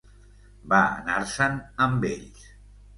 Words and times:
Va 0.71 0.79
anar-se'n 1.03 1.63
amb 1.89 2.11
ells. 2.13 2.53